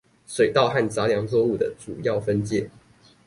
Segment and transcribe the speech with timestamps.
[0.25, 2.67] 水稻和雜糧作物的主要分界